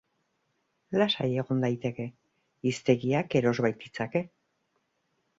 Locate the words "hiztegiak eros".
2.69-3.53